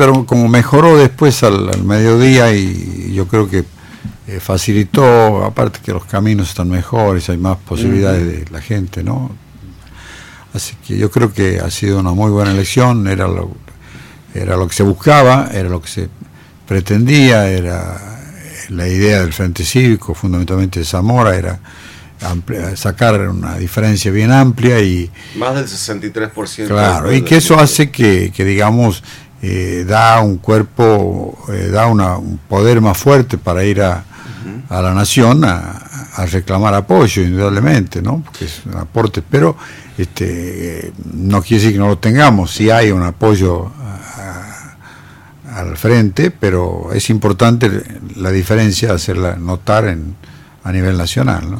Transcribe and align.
pero 0.00 0.24
como 0.24 0.48
mejoró 0.48 0.96
después 0.96 1.42
al, 1.42 1.84
mediodía 1.84 2.54
y 2.54 3.12
yo 3.12 3.28
creo 3.28 3.50
que 3.50 3.66
eh, 4.26 4.40
facilitó, 4.40 5.44
aparte 5.44 5.80
que 5.84 5.92
los 5.92 6.06
caminos 6.06 6.48
están 6.48 6.70
mejores, 6.70 7.28
hay 7.28 7.36
más 7.36 7.58
posibilidades 7.58 8.26
de 8.26 8.50
la 8.50 8.62
gente, 8.62 9.04
¿no? 9.04 9.30
Así 10.54 10.74
que 10.86 10.96
yo 10.96 11.10
creo 11.10 11.34
que 11.34 11.60
ha 11.60 11.70
sido 11.70 12.00
una 12.00 12.12
muy 12.12 12.30
buena 12.30 12.50
elección, 12.52 13.08
era 13.08 13.28
lo, 13.28 13.50
era 14.32 14.56
lo 14.56 14.66
que 14.68 14.74
se 14.74 14.84
buscaba, 14.84 15.50
era 15.52 15.68
lo 15.68 15.82
que 15.82 15.88
se 15.88 16.08
pretendía, 16.66 17.50
era 17.50 18.22
la 18.70 18.88
idea 18.88 19.20
del 19.20 19.34
Frente 19.34 19.64
Cívico, 19.64 20.14
fundamentalmente 20.14 20.78
de 20.78 20.86
Zamora, 20.86 21.36
era 21.36 21.60
sacar 22.74 23.20
una 23.28 23.56
diferencia 23.56 24.10
bien 24.10 24.30
amplia 24.30 24.80
y... 24.80 25.10
Más 25.36 25.54
del 25.54 25.66
63%. 25.66 26.66
Claro, 26.68 27.12
y 27.12 27.22
que 27.22 27.36
eso 27.36 27.58
hace 27.58 27.90
que, 27.90 28.32
digamos, 28.36 29.02
eh, 29.42 29.84
da 29.86 30.20
un 30.20 30.38
cuerpo, 30.38 31.38
eh, 31.48 31.68
da 31.68 31.86
una, 31.86 32.18
un 32.18 32.38
poder 32.38 32.80
más 32.80 32.98
fuerte 32.98 33.38
para 33.38 33.64
ir 33.64 33.82
a, 33.82 34.04
a 34.68 34.82
la 34.82 34.94
nación 34.94 35.44
a, 35.44 35.86
reclamar 36.30 36.74
apoyo, 36.74 37.22
indudablemente, 37.22 38.02
¿no? 38.02 38.20
Porque 38.22 38.44
es 38.44 38.60
un 38.66 38.76
aporte, 38.76 39.22
pero 39.22 39.56
este, 39.96 40.92
no 41.14 41.40
quiere 41.40 41.62
decir 41.62 41.72
que 41.72 41.78
no 41.78 41.88
lo 41.88 41.96
tengamos, 41.96 42.52
si 42.52 42.68
hay 42.68 42.90
un 42.90 43.02
apoyo 43.02 43.72
al 45.54 45.76
frente, 45.78 46.30
pero 46.30 46.90
es 46.92 47.08
importante 47.08 47.70
la 48.16 48.30
diferencia 48.30 48.92
hacerla 48.92 49.36
notar 49.36 49.86
en, 49.86 50.14
a 50.62 50.72
nivel 50.72 50.96
nacional. 50.96 51.52
¿no? 51.52 51.56